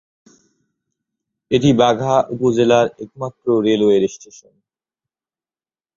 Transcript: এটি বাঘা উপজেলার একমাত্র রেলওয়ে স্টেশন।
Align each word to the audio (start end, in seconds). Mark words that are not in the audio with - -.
এটি 1.51 1.69
বাঘা 1.81 2.15
উপজেলার 2.29 2.87
একমাত্র 3.03 3.45
রেলওয়ে 3.67 3.97
স্টেশন। 4.07 4.53